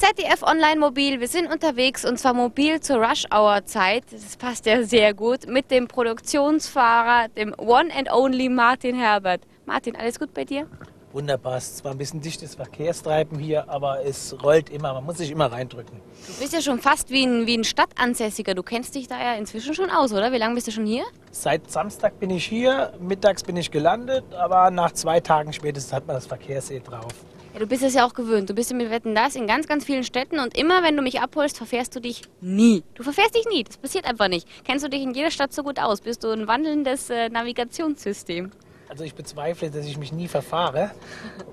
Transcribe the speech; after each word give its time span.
ZDF 0.00 0.42
Online 0.44 0.80
Mobil. 0.80 1.20
Wir 1.20 1.28
sind 1.28 1.52
unterwegs 1.52 2.06
und 2.06 2.18
zwar 2.18 2.32
mobil 2.32 2.80
zur 2.80 3.06
Rush-Hour-Zeit. 3.06 4.04
Das 4.10 4.34
passt 4.38 4.64
ja 4.64 4.82
sehr 4.82 5.12
gut 5.12 5.46
mit 5.46 5.70
dem 5.70 5.88
Produktionsfahrer, 5.88 7.28
dem 7.28 7.54
One 7.58 7.90
and 7.94 8.10
Only 8.10 8.48
Martin 8.48 8.96
Herbert. 8.96 9.42
Martin, 9.66 9.94
alles 9.96 10.18
gut 10.18 10.32
bei 10.32 10.46
dir? 10.46 10.66
Wunderbar. 11.12 11.58
Es 11.58 11.64
ist 11.64 11.76
zwar 11.78 11.92
ein 11.92 11.98
bisschen 11.98 12.22
dichtes 12.22 12.54
Verkehrstreiben 12.54 13.38
hier, 13.38 13.68
aber 13.68 14.02
es 14.02 14.34
rollt 14.42 14.70
immer. 14.70 14.94
Man 14.94 15.04
muss 15.04 15.18
sich 15.18 15.30
immer 15.30 15.52
reindrücken. 15.52 16.00
Du 16.26 16.32
bist 16.40 16.54
ja 16.54 16.62
schon 16.62 16.78
fast 16.78 17.10
wie 17.10 17.26
ein, 17.26 17.46
wie 17.46 17.58
ein 17.58 17.64
Stadtansässiger. 17.64 18.54
Du 18.54 18.62
kennst 18.62 18.94
dich 18.94 19.06
da 19.06 19.20
ja 19.20 19.34
inzwischen 19.34 19.74
schon 19.74 19.90
aus, 19.90 20.14
oder? 20.14 20.32
Wie 20.32 20.38
lange 20.38 20.54
bist 20.54 20.66
du 20.66 20.72
schon 20.72 20.86
hier? 20.86 21.04
Seit 21.30 21.70
Samstag 21.70 22.18
bin 22.18 22.30
ich 22.30 22.46
hier. 22.46 22.94
Mittags 23.00 23.42
bin 23.42 23.58
ich 23.58 23.70
gelandet, 23.70 24.24
aber 24.32 24.70
nach 24.70 24.92
zwei 24.92 25.20
Tagen 25.20 25.52
spätestens 25.52 25.92
hat 25.92 26.06
man 26.06 26.16
das 26.16 26.24
Verkehrssee 26.24 26.80
drauf. 26.80 27.12
Ja, 27.52 27.58
du 27.58 27.66
bist 27.66 27.82
es 27.82 27.94
ja 27.94 28.06
auch 28.06 28.14
gewöhnt. 28.14 28.48
Du 28.48 28.54
bist 28.54 28.70
ja 28.70 28.76
mit 28.76 28.90
Wetten 28.90 29.14
das 29.14 29.34
in 29.34 29.46
ganz, 29.46 29.66
ganz 29.66 29.84
vielen 29.84 30.04
Städten 30.04 30.38
und 30.38 30.56
immer, 30.56 30.82
wenn 30.82 30.96
du 30.96 31.02
mich 31.02 31.20
abholst, 31.20 31.56
verfährst 31.56 31.94
du 31.96 32.00
dich 32.00 32.22
nie. 32.40 32.84
Du 32.94 33.02
verfährst 33.02 33.34
dich 33.34 33.46
nie. 33.46 33.64
Das 33.64 33.76
passiert 33.76 34.06
einfach 34.06 34.28
nicht. 34.28 34.46
Kennst 34.64 34.84
du 34.84 34.88
dich 34.88 35.02
in 35.02 35.14
jeder 35.14 35.30
Stadt 35.30 35.52
so 35.52 35.62
gut 35.62 35.80
aus? 35.80 36.00
Bist 36.00 36.22
du 36.22 36.30
ein 36.30 36.46
wandelndes 36.46 37.10
äh, 37.10 37.28
Navigationssystem? 37.28 38.52
Also 38.88 39.04
ich 39.04 39.14
bezweifle, 39.14 39.70
dass 39.70 39.86
ich 39.86 39.98
mich 39.98 40.12
nie 40.12 40.26
verfahre, 40.26 40.90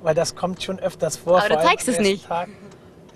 weil 0.02 0.16
das 0.16 0.36
kommt 0.36 0.64
schon 0.64 0.80
öfters 0.80 1.18
vor. 1.18 1.40
Aber 1.40 1.50
du 1.50 1.62
zeigst 1.62 1.88
es 1.88 2.00
nicht. 2.00 2.28
Tag. 2.28 2.50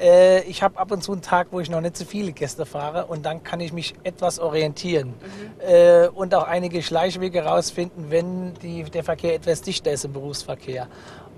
Äh, 0.02 0.42
ich 0.44 0.64
habe 0.64 0.80
ab 0.80 0.92
und 0.92 1.04
zu 1.04 1.12
einen 1.12 1.22
Tag, 1.22 1.48
wo 1.52 1.60
ich 1.60 1.70
noch 1.70 1.82
nicht 1.82 1.96
so 1.96 2.06
viele 2.06 2.32
Gäste 2.32 2.66
fahre 2.66 3.06
und 3.06 3.26
dann 3.26 3.44
kann 3.44 3.60
ich 3.60 3.72
mich 3.72 3.94
etwas 4.04 4.40
orientieren 4.40 5.10
mhm. 5.10 5.68
äh, 5.68 6.08
und 6.08 6.34
auch 6.34 6.44
einige 6.44 6.82
Schleichwege 6.82 7.44
rausfinden, 7.44 8.10
wenn 8.10 8.54
die, 8.56 8.84
der 8.84 9.04
Verkehr 9.04 9.36
etwas 9.36 9.62
dichter 9.62 9.92
ist 9.92 10.06
im 10.06 10.14
Berufsverkehr. 10.14 10.88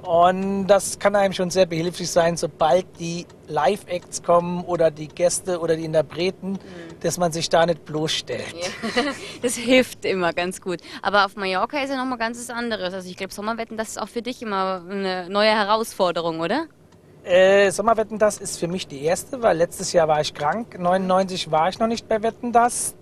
Und 0.04 0.68
das 0.68 1.00
kann 1.00 1.16
einem 1.16 1.34
schon 1.34 1.50
sehr 1.50 1.66
behilflich 1.66 2.12
sein, 2.12 2.36
sobald 2.36 2.86
die 3.00 3.26
Live-Acts 3.48 4.22
kommen 4.22 4.62
oder 4.66 4.92
die 4.92 5.08
Gäste 5.08 5.62
oder 5.62 5.78
die 5.78 5.86
Interpreten, 5.86 6.52
mhm. 6.52 6.60
dass 7.00 7.18
man 7.18 7.32
sich 7.32 7.50
da 7.50 7.66
nicht 7.66 7.86
bloßstellt. 7.86 8.54
Ja. 8.54 9.02
Das 9.42 9.56
hilft 9.56 10.06
immer 10.06 10.32
ganz 10.32 10.62
gut. 10.62 10.80
Aber 11.02 11.26
auf 11.26 11.36
Mallorca 11.36 11.82
ist 11.82 11.90
ja 11.90 11.98
nochmal 11.98 12.18
ganz 12.18 12.38
was 12.38 12.50
anderes. 12.50 12.94
Also 12.94 13.10
ich 13.10 13.18
glaube, 13.18 13.34
Sommerwetten, 13.34 13.78
das 13.78 13.90
ist 13.90 14.02
auch 14.02 14.08
für 14.08 14.22
dich 14.22 14.42
immer 14.42 14.84
eine 14.90 15.30
neue 15.30 15.50
Herausforderung, 15.50 16.40
oder? 16.40 16.68
Äh, 17.24 17.72
Sommerwetten, 17.72 18.20
das 18.20 18.38
ist 18.38 18.58
für 18.58 18.68
mich 18.68 18.88
die 18.88 19.04
erste, 19.04 19.42
weil 19.42 19.58
letztes 19.58 19.94
Jahr 19.94 20.10
war 20.10 20.20
ich 20.20 20.34
krank. 20.34 20.78
99 20.78 21.52
war 21.52 21.70
ich 21.70 21.80
noch 21.80 21.88
nicht 21.88 22.08
bei 22.10 22.22
Wetten, 22.22 22.52
das. 22.52 22.96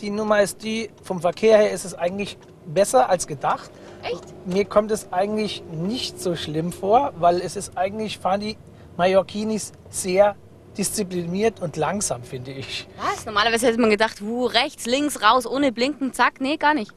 Die 0.00 0.10
Nummer 0.10 0.42
ist 0.42 0.62
die, 0.62 0.90
vom 1.02 1.20
Verkehr 1.20 1.58
her 1.58 1.70
ist 1.70 1.84
es 1.84 1.94
eigentlich 1.94 2.38
besser 2.66 3.08
als 3.08 3.26
gedacht. 3.26 3.70
Echt? 4.12 4.46
Mir 4.46 4.64
kommt 4.64 4.90
es 4.90 5.12
eigentlich 5.12 5.62
nicht 5.70 6.20
so 6.20 6.36
schlimm 6.36 6.72
vor, 6.72 7.12
weil 7.18 7.40
es 7.40 7.56
ist 7.56 7.76
eigentlich, 7.76 8.18
fahren 8.18 8.40
die 8.40 8.56
Mallorquinis 8.96 9.72
sehr 9.90 10.36
diszipliniert 10.76 11.60
und 11.60 11.76
langsam, 11.76 12.22
finde 12.22 12.52
ich. 12.52 12.86
Was? 12.98 13.24
Normalerweise 13.24 13.66
hätte 13.66 13.80
man 13.80 13.90
gedacht, 13.90 14.20
hu, 14.20 14.46
rechts, 14.46 14.86
links, 14.86 15.22
raus, 15.22 15.46
ohne 15.46 15.72
blinken, 15.72 16.12
zack. 16.12 16.40
Nee, 16.40 16.56
gar 16.56 16.74
nicht. 16.74 16.92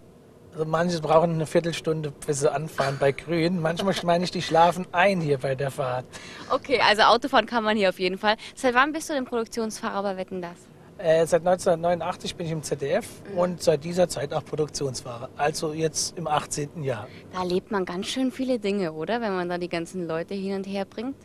Also 0.52 0.66
manche 0.66 1.00
brauchen 1.00 1.34
eine 1.34 1.46
Viertelstunde, 1.46 2.12
bis 2.26 2.40
sie 2.42 2.52
anfahren 2.52 2.98
bei 3.00 3.12
Grün. 3.12 3.62
Manchmal 3.62 3.94
meine 4.04 4.24
ich, 4.24 4.32
die 4.32 4.42
schlafen 4.42 4.88
ein 4.92 5.22
hier 5.22 5.38
bei 5.38 5.56
der 5.56 5.72
Fahrt. 5.72 6.06
Okay, 6.50 6.82
also 6.88 7.04
Autofahren 7.04 7.46
kann 7.46 7.64
man 7.64 7.78
hier 7.78 7.90
auf 7.90 8.00
jeden 8.00 8.18
Fall. 8.18 8.36
Seit 8.56 8.74
wann 8.74 8.92
bist 8.92 9.10
du 9.10 9.14
denn 9.14 9.26
Produktionsfahrer 9.26 10.04
bei 10.04 10.18
Wetten, 10.18 10.42
das? 10.42 10.58
Äh, 11.00 11.26
seit 11.26 11.48
1989 11.48 12.36
bin 12.36 12.46
ich 12.46 12.52
im 12.52 12.62
ZDF 12.62 13.08
mhm. 13.32 13.38
und 13.38 13.64
seit 13.64 13.86
dieser 13.86 14.10
Zeit 14.10 14.34
auch 14.34 14.44
Produktionsfahrer. 14.44 15.30
Also 15.38 15.72
jetzt 15.72 16.18
im 16.18 16.28
18. 16.28 16.84
Jahr. 16.84 17.08
Da 17.32 17.40
erlebt 17.40 17.72
man 17.72 17.86
ganz 17.86 18.08
schön 18.08 18.34
viele 18.34 18.60
Dinge, 18.60 18.92
oder? 18.92 19.22
Wenn 19.22 19.34
man 19.34 19.48
da 19.48 19.58
die 19.58 19.70
ganzen 19.70 20.08
Leute 20.08 20.34
hin 20.34 20.56
und 20.56 20.68
her 20.68 20.84
bringt. 20.84 21.16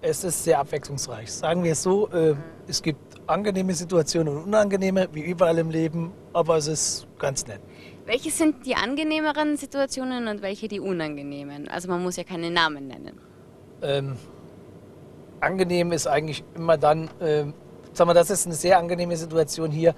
Es 0.00 0.24
ist 0.24 0.42
sehr 0.42 0.58
abwechslungsreich. 0.58 1.32
Sagen 1.32 1.62
wir 1.62 1.72
es 1.72 1.84
so, 1.84 2.08
äh, 2.08 2.34
es 2.66 2.82
gibt 2.82 2.98
angenehme 3.28 3.72
Situationen 3.74 4.36
und 4.36 4.42
unangenehme, 4.42 5.08
wie 5.12 5.22
überall 5.22 5.58
im 5.58 5.70
Leben, 5.70 6.12
aber 6.32 6.56
es 6.56 6.66
ist 6.66 7.06
ganz 7.20 7.46
nett. 7.46 7.60
Welche 8.04 8.32
sind 8.32 8.66
die 8.66 8.74
angenehmeren 8.74 9.56
Situationen 9.56 10.26
und 10.26 10.42
welche 10.42 10.66
die 10.66 10.80
unangenehmen? 10.80 11.68
Also 11.68 11.88
man 11.88 12.02
muss 12.02 12.16
ja 12.16 12.24
keine 12.24 12.50
Namen 12.50 12.88
nennen. 12.88 13.20
Ähm, 13.82 14.16
angenehm 15.38 15.92
ist 15.92 16.08
eigentlich 16.08 16.42
immer 16.56 16.76
dann, 16.76 17.08
ähm, 17.20 17.54
Sag 17.94 18.06
mal, 18.06 18.14
das 18.14 18.30
ist 18.30 18.46
eine 18.46 18.54
sehr 18.54 18.78
angenehme 18.78 19.16
Situation 19.18 19.70
hier, 19.70 19.94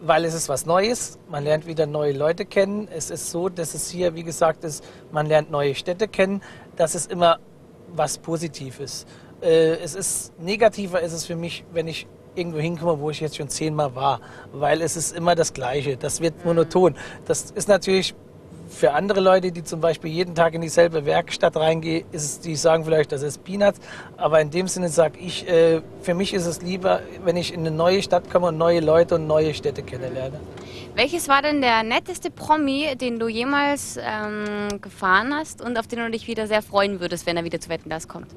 weil 0.00 0.24
es 0.24 0.34
ist 0.34 0.48
was 0.48 0.66
Neues. 0.66 1.20
Man 1.28 1.44
lernt 1.44 1.66
wieder 1.66 1.86
neue 1.86 2.12
Leute 2.12 2.44
kennen. 2.44 2.88
Es 2.92 3.10
ist 3.10 3.30
so, 3.30 3.48
dass 3.48 3.74
es 3.74 3.88
hier, 3.88 4.16
wie 4.16 4.24
gesagt, 4.24 4.64
ist, 4.64 4.84
man 5.12 5.26
lernt 5.26 5.48
neue 5.48 5.76
Städte 5.76 6.08
kennen. 6.08 6.42
Das 6.74 6.96
ist 6.96 7.12
immer 7.12 7.38
was 7.94 8.18
Positives. 8.18 9.06
Äh, 9.40 9.74
es 9.74 9.94
ist 9.94 10.36
negativer 10.40 11.00
ist 11.00 11.12
es 11.12 11.24
für 11.24 11.36
mich, 11.36 11.64
wenn 11.72 11.86
ich 11.86 12.08
irgendwo 12.34 12.58
hinkomme, 12.58 12.98
wo 12.98 13.10
ich 13.10 13.20
jetzt 13.20 13.36
schon 13.36 13.48
zehnmal 13.48 13.94
war, 13.94 14.20
weil 14.52 14.82
es 14.82 14.96
ist 14.96 15.14
immer 15.14 15.36
das 15.36 15.52
Gleiche. 15.52 15.96
Das 15.96 16.20
wird 16.20 16.44
monoton. 16.44 16.96
Das 17.26 17.52
ist 17.52 17.68
natürlich 17.68 18.16
für 18.72 18.92
andere 18.92 19.20
Leute, 19.20 19.52
die 19.52 19.62
zum 19.62 19.80
Beispiel 19.80 20.10
jeden 20.10 20.34
Tag 20.34 20.54
in 20.54 20.60
dieselbe 20.60 21.04
Werkstatt 21.04 21.56
reingehen, 21.56 22.04
ist 22.10 22.24
es, 22.24 22.40
die 22.40 22.56
sagen 22.56 22.84
vielleicht, 22.84 23.12
das 23.12 23.22
ist 23.22 23.44
Peanuts. 23.44 23.78
Aber 24.16 24.40
in 24.40 24.50
dem 24.50 24.66
Sinne 24.66 24.88
sage 24.88 25.18
ich, 25.18 25.46
äh, 25.48 25.82
für 26.00 26.14
mich 26.14 26.34
ist 26.34 26.46
es 26.46 26.62
lieber, 26.62 27.00
wenn 27.24 27.36
ich 27.36 27.52
in 27.52 27.60
eine 27.60 27.70
neue 27.70 28.02
Stadt 28.02 28.30
komme 28.30 28.48
und 28.48 28.58
neue 28.58 28.80
Leute 28.80 29.16
und 29.16 29.26
neue 29.26 29.54
Städte 29.54 29.82
kennenlerne. 29.82 30.40
Welches 30.94 31.28
war 31.28 31.42
denn 31.42 31.60
der 31.60 31.82
netteste 31.82 32.30
Promi, 32.30 32.96
den 32.96 33.18
du 33.18 33.28
jemals 33.28 33.98
ähm, 33.98 34.80
gefahren 34.80 35.34
hast 35.34 35.62
und 35.62 35.78
auf 35.78 35.86
den 35.86 36.00
du 36.00 36.10
dich 36.10 36.26
wieder 36.26 36.46
sehr 36.46 36.62
freuen 36.62 37.00
würdest, 37.00 37.26
wenn 37.26 37.36
er 37.36 37.44
wieder 37.44 37.60
zu 37.60 37.68
Wetten 37.68 37.88
das 37.88 38.08
kommt? 38.08 38.28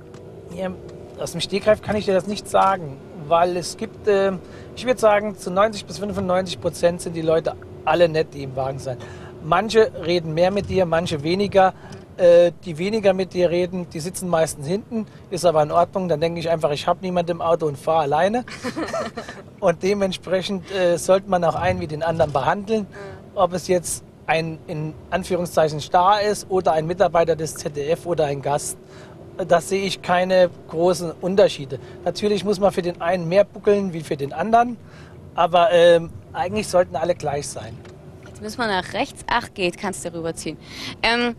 Ja, 0.55 0.71
aus 1.19 1.31
dem 1.31 1.41
Stegreif 1.41 1.81
kann 1.81 1.95
ich 1.95 2.05
dir 2.05 2.13
das 2.13 2.27
nicht 2.27 2.47
sagen, 2.47 2.97
weil 3.27 3.57
es 3.57 3.77
gibt, 3.77 4.07
äh, 4.07 4.33
ich 4.75 4.85
würde 4.85 4.99
sagen, 4.99 5.37
zu 5.37 5.51
90 5.51 5.85
bis 5.85 5.97
95 5.99 6.61
Prozent 6.61 7.01
sind 7.01 7.15
die 7.15 7.21
Leute 7.21 7.55
alle 7.83 8.09
nett, 8.09 8.33
die 8.33 8.43
im 8.43 8.55
Wagen 8.55 8.79
sind. 8.79 8.97
Manche 9.45 9.91
reden 10.03 10.33
mehr 10.33 10.49
mit 10.49 10.69
dir, 10.69 10.87
manche 10.87 11.21
weniger. 11.21 11.73
Äh, 12.17 12.51
die 12.63 12.77
weniger 12.77 13.13
mit 13.13 13.33
dir 13.33 13.49
reden, 13.49 13.87
die 13.89 13.99
sitzen 13.99 14.27
meistens 14.27 14.67
hinten, 14.67 15.05
ist 15.29 15.45
aber 15.45 15.61
in 15.61 15.71
Ordnung. 15.71 16.07
Dann 16.07 16.19
denke 16.19 16.39
ich 16.39 16.49
einfach, 16.49 16.71
ich 16.71 16.87
habe 16.87 16.99
niemanden 17.01 17.31
im 17.31 17.41
Auto 17.41 17.67
und 17.67 17.77
fahre 17.77 18.03
alleine. 18.03 18.43
und 19.59 19.83
dementsprechend 19.83 20.71
äh, 20.71 20.97
sollte 20.97 21.29
man 21.29 21.43
auch 21.43 21.55
einen 21.55 21.79
wie 21.79 21.87
den 21.87 22.01
anderen 22.01 22.31
behandeln. 22.31 22.87
Ob 23.35 23.53
es 23.53 23.67
jetzt 23.67 24.03
ein 24.25 24.57
in 24.65 24.95
Anführungszeichen 25.11 25.79
Star 25.79 26.21
ist 26.21 26.49
oder 26.49 26.71
ein 26.71 26.87
Mitarbeiter 26.87 27.35
des 27.35 27.55
ZDF 27.55 28.07
oder 28.07 28.25
ein 28.25 28.41
Gast. 28.41 28.77
Da 29.47 29.61
sehe 29.61 29.83
ich 29.83 30.01
keine 30.01 30.49
großen 30.69 31.11
Unterschiede. 31.21 31.79
Natürlich 32.03 32.43
muss 32.45 32.59
man 32.59 32.71
für 32.71 32.81
den 32.81 32.99
einen 33.01 33.27
mehr 33.27 33.43
buckeln 33.43 33.93
wie 33.93 34.01
für 34.01 34.17
den 34.17 34.33
anderen, 34.33 34.77
aber 35.35 35.71
äh, 35.71 35.99
eigentlich 36.33 36.67
sollten 36.67 36.95
alle 36.95 37.13
gleich 37.13 37.47
sein. 37.47 37.77
Jetzt 38.35 38.41
müssen 38.41 38.57
wir 38.57 38.67
nach 38.67 38.91
rechts. 38.91 39.23
Ach, 39.27 39.53
geht, 39.53 39.77
kannst 39.77 40.03
du 40.03 40.13
rüberziehen. 40.13 40.57
Ähm, 41.01 41.37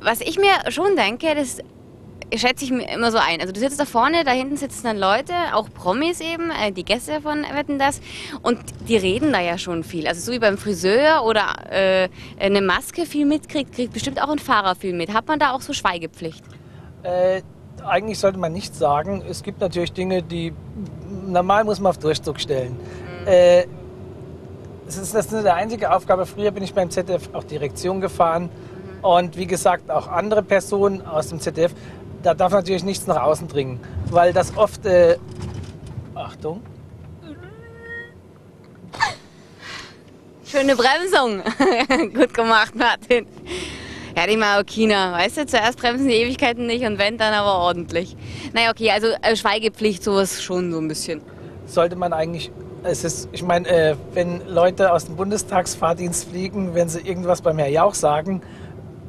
was 0.00 0.22
ich 0.22 0.38
mir 0.38 0.70
schon 0.70 0.96
denke, 0.96 1.34
das 1.34 1.58
schätze 2.34 2.64
ich 2.64 2.70
mir 2.70 2.90
immer 2.90 3.12
so 3.12 3.18
ein. 3.18 3.38
Also 3.42 3.52
du 3.52 3.60
sitzt 3.60 3.78
da 3.78 3.84
vorne, 3.84 4.24
da 4.24 4.30
hinten 4.30 4.56
sitzen 4.56 4.84
dann 4.84 4.96
Leute, 4.96 5.34
auch 5.52 5.68
Promis 5.68 6.22
eben, 6.22 6.50
äh, 6.50 6.72
die 6.72 6.86
Gäste 6.86 7.20
von 7.20 7.42
Wetten 7.42 7.78
das, 7.78 8.00
und 8.40 8.58
die 8.88 8.96
reden 8.96 9.30
da 9.30 9.40
ja 9.40 9.58
schon 9.58 9.84
viel. 9.84 10.08
Also 10.08 10.22
so 10.22 10.32
wie 10.32 10.38
beim 10.38 10.56
Friseur 10.56 11.22
oder 11.26 11.70
äh, 11.70 12.08
eine 12.38 12.62
Maske 12.62 13.04
viel 13.04 13.26
mitkriegt, 13.26 13.74
kriegt 13.74 13.92
bestimmt 13.92 14.22
auch 14.22 14.30
ein 14.30 14.38
Fahrer 14.38 14.76
viel 14.76 14.94
mit. 14.94 15.12
Hat 15.12 15.28
man 15.28 15.38
da 15.38 15.52
auch 15.52 15.60
so 15.60 15.74
Schweigepflicht? 15.74 16.42
Äh, 17.02 17.42
eigentlich 17.86 18.18
sollte 18.18 18.38
man 18.38 18.54
nichts 18.54 18.78
sagen. 18.78 19.22
Es 19.28 19.42
gibt 19.42 19.60
natürlich 19.60 19.92
Dinge, 19.92 20.22
die 20.22 20.54
normal 21.26 21.64
muss 21.64 21.78
man 21.78 21.90
auf 21.90 21.98
Durchzug 21.98 22.40
stellen. 22.40 22.72
Mhm. 22.72 23.79
Das 24.90 24.98
ist, 24.98 25.14
das 25.14 25.26
ist 25.26 25.34
eine 25.34 25.54
einzige 25.54 25.94
Aufgabe. 25.94 26.26
Früher 26.26 26.50
bin 26.50 26.64
ich 26.64 26.74
beim 26.74 26.90
ZDF 26.90 27.32
auch 27.32 27.44
Direktion 27.44 28.00
gefahren. 28.00 28.50
Und 29.02 29.36
wie 29.36 29.46
gesagt, 29.46 29.88
auch 29.88 30.08
andere 30.08 30.42
Personen 30.42 31.06
aus 31.06 31.28
dem 31.28 31.38
ZDF. 31.38 31.72
Da 32.24 32.34
darf 32.34 32.50
natürlich 32.50 32.82
nichts 32.82 33.06
nach 33.06 33.22
außen 33.22 33.46
dringen, 33.46 33.78
weil 34.10 34.32
das 34.32 34.56
oft. 34.56 34.84
Äh, 34.86 35.16
Achtung. 36.16 36.60
Schöne 40.44 40.74
Bremsung. 40.74 41.44
Gut 42.12 42.34
gemacht, 42.34 42.74
Martin. 42.74 43.26
Ja, 44.16 44.26
die 44.26 44.36
Marokkaner, 44.36 45.12
weißt 45.12 45.36
du, 45.36 45.46
zuerst 45.46 45.78
bremsen 45.78 46.08
die 46.08 46.14
Ewigkeiten 46.14 46.66
nicht 46.66 46.84
und 46.84 46.98
wenn, 46.98 47.16
dann 47.16 47.32
aber 47.32 47.60
ordentlich. 47.60 48.16
Naja, 48.52 48.72
okay, 48.72 48.90
also 48.90 49.06
äh, 49.22 49.36
Schweigepflicht, 49.36 50.02
sowas 50.02 50.42
schon 50.42 50.72
so 50.72 50.78
ein 50.78 50.88
bisschen. 50.88 51.20
Sollte 51.66 51.94
man 51.94 52.12
eigentlich 52.12 52.50
es 52.82 53.04
ist, 53.04 53.28
ich 53.32 53.42
meine, 53.42 53.68
äh, 53.68 53.96
wenn 54.12 54.46
Leute 54.46 54.92
aus 54.92 55.06
dem 55.06 55.16
Bundestagsfahrdienst 55.16 56.28
fliegen, 56.28 56.74
wenn 56.74 56.88
sie 56.88 57.00
irgendwas 57.00 57.42
beim 57.42 57.58
Herr 57.58 57.68
Jauch 57.68 57.94
sagen, 57.94 58.42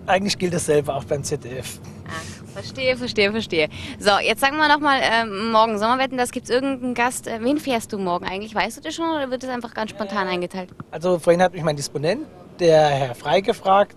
eigentlich 0.08 0.38
gilt 0.38 0.54
dasselbe 0.54 0.94
auch 0.94 1.04
beim 1.04 1.24
ZDF. 1.24 1.80
Ach, 2.08 2.54
verstehe, 2.54 2.98
verstehe, 2.98 3.32
verstehe. 3.32 3.70
So, 4.00 4.12
jetzt 4.22 4.42
sagen 4.42 4.58
wir 4.58 4.68
nochmal, 4.68 5.00
äh, 5.02 5.26
morgen 5.26 5.78
Sommerwetten, 5.78 6.18
das 6.18 6.32
gibt 6.32 6.50
es 6.50 6.50
irgendeinen 6.50 6.94
Gast. 6.94 7.28
Äh, 7.28 7.40
wen 7.42 7.58
fährst 7.58 7.94
du 7.94 7.98
morgen 7.98 8.26
eigentlich? 8.26 8.54
Weißt 8.54 8.78
du 8.78 8.82
das 8.82 8.94
schon 8.94 9.10
oder 9.10 9.30
wird 9.32 9.44
das 9.44 9.50
einfach 9.50 9.74
ganz 9.74 9.92
spontan 9.92 10.28
eingeteilt? 10.28 10.70
Also 10.92 11.20
vorhin 11.20 11.42
hat 11.42 11.54
mich 11.54 11.64
mein 11.64 11.76
Disponent, 11.76 12.26
der 12.60 12.88
Herr 12.88 13.16
Frei, 13.16 13.42
gefragt, 13.42 13.96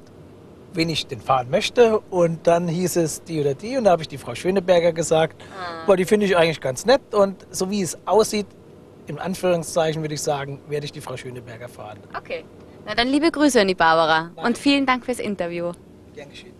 wen 0.73 0.88
ich 0.88 1.06
denn 1.06 1.21
fahren 1.21 1.50
möchte. 1.50 1.99
Und 1.99 2.47
dann 2.47 2.69
hieß 2.69 2.97
es 2.97 3.25
die 3.25 3.41
oder 3.41 3.55
die. 3.55 3.76
Und 3.76 3.85
da 3.85 3.91
habe 3.91 4.03
ich 4.03 4.09
die 4.09 4.19
Frau 4.19 4.35
Schöneberger 4.35 4.93
gesagt. 4.93 5.43
Ah. 5.59 5.87
Boah, 5.87 5.97
die 5.97 6.05
finde 6.05 6.26
ich 6.26 6.37
eigentlich 6.37 6.61
ganz 6.61 6.87
nett. 6.87 7.15
Und 7.15 7.47
so 7.50 7.71
wie 7.71 7.82
es 7.82 7.99
aussieht, 8.06 8.47
in 9.06 9.19
Anführungszeichen 9.19 10.03
würde 10.03 10.15
ich 10.15 10.23
sagen, 10.23 10.61
werde 10.69 10.87
ich 10.87 10.93
die 10.93 11.01
Frau 11.01 11.17
Schöneberger 11.17 11.69
fahren. 11.69 11.99
Okay. 12.17 12.45
Na 12.87 12.95
dann 12.95 13.09
liebe 13.09 13.31
Grüße 13.31 13.61
an 13.61 13.69
die 13.69 13.75
Barbara 13.75 14.31
Danke. 14.35 14.41
und 14.43 14.59
vielen 14.59 14.87
Dank 14.87 15.05
fürs 15.05 15.19
Interview. 15.19 15.73
Gern 16.15 16.29
geschehen. 16.31 16.53